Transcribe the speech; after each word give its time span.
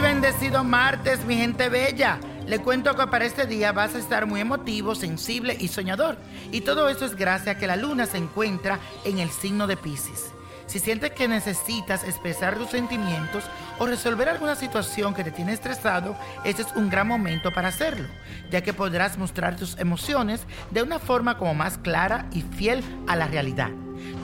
Bendecido 0.00 0.64
martes, 0.64 1.24
mi 1.24 1.36
gente 1.36 1.68
bella. 1.68 2.18
Le 2.46 2.58
cuento 2.58 2.94
que 2.96 3.06
para 3.06 3.24
este 3.24 3.46
día 3.46 3.72
vas 3.72 3.94
a 3.94 3.98
estar 3.98 4.26
muy 4.26 4.40
emotivo, 4.40 4.94
sensible 4.94 5.56
y 5.58 5.68
soñador. 5.68 6.16
Y 6.52 6.62
todo 6.62 6.88
eso 6.88 7.04
es 7.04 7.14
gracias 7.16 7.56
a 7.56 7.58
que 7.58 7.66
la 7.66 7.76
luna 7.76 8.06
se 8.06 8.18
encuentra 8.18 8.78
en 9.04 9.18
el 9.18 9.30
signo 9.30 9.66
de 9.66 9.76
Pisces. 9.76 10.32
Si 10.66 10.78
sientes 10.78 11.12
que 11.12 11.28
necesitas 11.28 12.04
expresar 12.04 12.56
tus 12.56 12.70
sentimientos 12.70 13.44
o 13.78 13.86
resolver 13.86 14.28
alguna 14.28 14.56
situación 14.56 15.14
que 15.14 15.24
te 15.24 15.30
tiene 15.30 15.52
estresado, 15.52 16.16
este 16.44 16.62
es 16.62 16.68
un 16.74 16.90
gran 16.90 17.08
momento 17.08 17.50
para 17.52 17.68
hacerlo, 17.68 18.08
ya 18.50 18.62
que 18.62 18.72
podrás 18.72 19.18
mostrar 19.18 19.56
tus 19.56 19.78
emociones 19.78 20.42
de 20.70 20.82
una 20.82 20.98
forma 20.98 21.38
como 21.38 21.54
más 21.54 21.78
clara 21.78 22.26
y 22.32 22.42
fiel 22.42 22.82
a 23.06 23.16
la 23.16 23.26
realidad. 23.26 23.70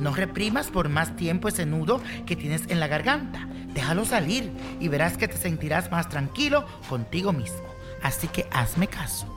No 0.00 0.14
reprimas 0.14 0.68
por 0.68 0.88
más 0.88 1.16
tiempo 1.16 1.48
ese 1.48 1.66
nudo 1.66 2.00
que 2.26 2.36
tienes 2.36 2.62
en 2.68 2.80
la 2.80 2.88
garganta. 2.88 3.48
Déjalo 3.72 4.04
salir 4.04 4.50
y 4.80 4.88
verás 4.88 5.16
que 5.16 5.28
te 5.28 5.36
sentirás 5.36 5.90
más 5.90 6.08
tranquilo 6.08 6.66
contigo 6.88 7.32
mismo. 7.32 7.66
Así 8.02 8.28
que 8.28 8.46
hazme 8.50 8.88
caso. 8.88 9.32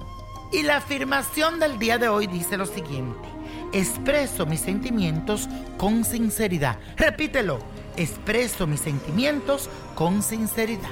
Y 0.52 0.64
la 0.64 0.78
afirmación 0.78 1.60
del 1.60 1.78
día 1.78 1.98
de 1.98 2.10
hoy 2.10 2.28
dice 2.28 2.58
lo 2.58 2.66
siguiente. 2.66 3.28
Expreso 3.72 4.46
mis 4.46 4.62
sentimientos 4.62 5.48
con 5.78 6.04
sinceridad. 6.04 6.80
Repítelo. 6.98 7.60
Expreso 7.98 8.66
mis 8.66 8.80
sentimientos 8.80 9.70
con 9.94 10.24
sinceridad. 10.24 10.90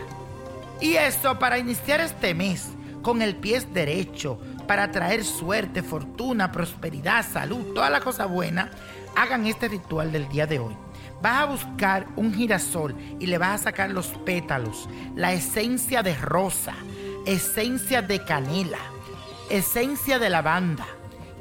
Y 0.80 0.96
esto 0.96 1.40
para 1.40 1.58
iniciar 1.58 2.02
este 2.02 2.34
mes 2.34 2.70
con 3.02 3.22
el 3.22 3.36
pie 3.38 3.62
derecho, 3.74 4.40
para 4.68 4.92
traer 4.92 5.24
suerte, 5.24 5.82
fortuna, 5.82 6.52
prosperidad, 6.52 7.26
salud, 7.26 7.74
toda 7.74 7.90
la 7.90 8.02
cosa 8.02 8.26
buena, 8.26 8.70
hagan 9.18 9.48
este 9.48 9.68
ritual 9.68 10.12
del 10.12 10.30
día 10.30 10.46
de 10.46 10.60
hoy. 10.60 10.78
Vas 11.22 11.42
a 11.42 11.46
buscar 11.46 12.08
un 12.16 12.34
girasol 12.34 12.96
y 13.20 13.26
le 13.26 13.40
vas 13.40 13.62
a 13.62 13.64
sacar 13.66 13.90
los 13.90 14.10
pétalos, 14.26 14.88
la 15.16 15.34
esencia 15.34 16.04
de 16.04 16.16
rosa, 16.16 16.76
esencia 17.26 18.04
de 18.04 18.24
canela, 18.24 18.78
esencia 19.50 20.20
de 20.20 20.30
lavanda, 20.30 20.86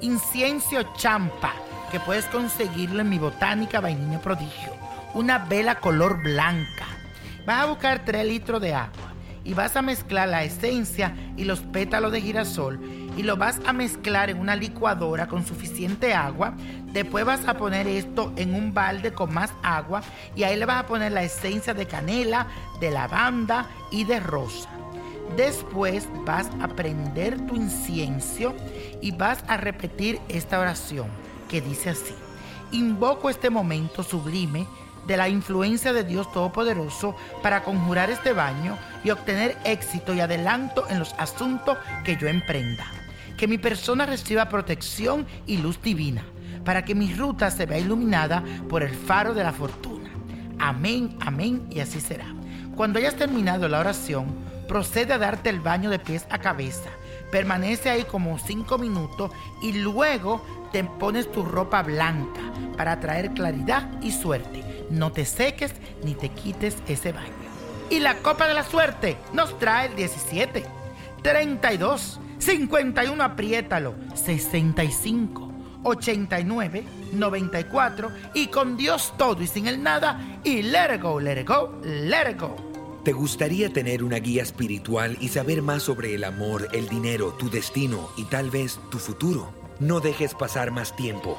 incienso 0.01 0.95
champa, 0.95 1.53
que 1.93 2.01
puedes 2.01 2.25
conseguirlo 2.27 3.03
en 3.03 3.11
mi 3.11 3.19
botánica 3.19 3.81
vainilla 3.81 4.23
prodigio, 4.23 4.73
una 5.13 5.39
vela 5.39 5.79
color 5.79 6.23
blanca. 6.23 6.87
Vas 7.45 7.63
a 7.63 7.67
buscar 7.67 8.05
3 8.07 8.27
litros 8.27 8.61
de 8.63 8.75
agua 8.75 9.06
y 9.47 9.55
vas 9.55 9.77
a 9.77 9.83
mezclar 9.83 10.29
la 10.29 10.43
esencia 10.43 11.15
y 11.37 11.45
los 11.45 11.61
pétalos 11.61 12.11
de 12.11 12.21
girasol 12.21 12.81
y 13.17 13.23
lo 13.23 13.37
vas 13.37 13.61
a 13.65 13.73
mezclar 13.73 14.29
en 14.29 14.41
una 14.41 14.57
licuadora 14.57 15.29
con 15.29 15.47
suficiente 15.47 16.13
agua. 16.13 16.55
Después 16.93 17.25
vas 17.25 17.47
a 17.47 17.57
poner 17.57 17.87
esto 17.87 18.33
en 18.37 18.55
un 18.55 18.75
balde 18.75 19.13
con 19.13 19.33
más 19.33 19.53
agua 19.63 20.03
y 20.35 20.43
ahí 20.43 20.57
le 20.57 20.67
vas 20.67 20.81
a 20.83 20.87
poner 20.87 21.13
la 21.13 21.23
esencia 21.23 21.75
de 21.75 21.87
canela, 21.87 22.49
de 22.81 22.91
lavanda 22.91 23.69
y 23.93 24.05
de 24.05 24.19
rosa. 24.19 24.69
Después 25.37 26.09
vas 26.25 26.49
a 26.61 26.69
prender 26.69 27.47
tu 27.47 27.55
incienso 27.55 28.55
y 29.01 29.13
vas 29.13 29.45
a 29.47 29.57
repetir 29.57 30.21
esta 30.29 30.59
oración 30.59 31.07
que 31.49 31.61
dice 31.61 31.91
así. 31.91 32.15
Invoco 32.73 33.31
este 33.31 33.49
momento 33.49 34.03
sublime 34.03 34.67
de 35.07 35.17
la 35.17 35.29
influencia 35.29 35.93
de 35.93 36.05
Dios 36.05 36.31
Todopoderoso 36.33 37.17
para 37.43 37.63
conjurar 37.63 38.11
este 38.11 38.33
baño 38.33 38.77
y 39.05 39.11
obtener 39.11 39.57
éxito 39.65 40.15
y 40.15 40.21
adelanto 40.21 40.87
en 40.89 40.99
los 40.99 41.15
asuntos 41.19 41.79
que 42.05 42.17
yo 42.17 42.29
emprenda. 42.29 42.85
Que 43.37 43.47
mi 43.47 43.59
persona 43.59 44.07
reciba 44.07 44.49
protección 44.49 45.27
y 45.47 45.59
luz 45.59 45.81
divina, 45.83 46.23
para 46.65 46.85
que 46.85 46.95
mi 46.95 47.15
ruta 47.15 47.51
se 47.51 47.67
vea 47.67 47.79
iluminada 47.79 48.43
por 48.69 48.83
el 48.83 48.95
faro 48.95 49.35
de 49.35 49.45
la 49.45 49.53
fortuna. 49.53 50.11
Amén, 50.59 51.17
amén, 51.21 51.67
y 51.71 51.81
así 51.81 52.01
será. 52.01 52.27
Cuando 52.75 52.99
hayas 52.99 53.15
terminado 53.15 53.69
la 53.69 53.81
oración, 53.81 54.27
procede 54.67 55.13
a 55.15 55.19
darte 55.19 55.51
el 55.51 55.61
baño 55.61 55.91
de 55.91 55.99
pies 55.99 56.27
a 56.31 56.39
cabeza. 56.39 56.91
Permanece 57.31 57.91
ahí 57.91 58.05
como 58.05 58.39
cinco 58.39 58.79
minutos 58.79 59.31
y 59.63 59.73
luego 59.73 60.45
te 60.73 60.85
pones 60.85 61.31
tu 61.31 61.45
ropa 61.45 61.83
blanca 61.83 62.41
para 62.77 63.01
traer 63.01 63.31
claridad 63.33 63.89
y 64.03 64.13
suerte. 64.13 64.76
No 64.91 65.13
te 65.13 65.25
seques 65.25 65.73
ni 66.05 66.15
te 66.15 66.29
quites 66.29 66.77
ese 66.89 67.13
baño. 67.13 67.33
Y 67.91 68.01
la 68.01 68.17
copa 68.19 68.49
de 68.49 68.55
la 68.55 68.65
suerte 68.65 69.17
nos 69.33 69.59
trae 69.59 69.89
el 69.89 69.97
17, 69.97 70.65
32, 71.23 72.21
51, 72.39 73.23
apriétalo, 73.23 73.95
65, 74.15 75.53
89, 75.85 76.85
94 77.13 78.11
y 78.35 78.49
con 78.49 78.77
Dios 78.77 79.15
todo 79.17 79.43
y 79.43 79.47
sin 79.47 79.67
el 79.67 79.83
nada 79.83 80.41
y 80.43 80.63
let 80.63 80.95
it 80.95 81.03
go, 81.03 81.21
let 81.21 81.41
it 81.41 81.49
go, 81.49 81.79
let 81.83 82.31
it 82.31 82.41
go. 82.41 82.57
¿Te 83.05 83.13
gustaría 83.13 83.73
tener 83.73 84.03
una 84.03 84.17
guía 84.17 84.43
espiritual 84.43 85.17
y 85.21 85.29
saber 85.29 85.63
más 85.63 85.85
sobre 85.85 86.15
el 86.17 86.25
amor, 86.25 86.69
el 86.73 86.89
dinero, 86.89 87.35
tu 87.39 87.49
destino 87.49 88.11
y 88.17 88.25
tal 88.25 88.51
vez 88.51 88.81
tu 88.91 88.99
futuro? 88.99 89.53
No 89.79 90.01
dejes 90.01 90.35
pasar 90.35 90.73
más 90.73 90.97
tiempo. 90.97 91.39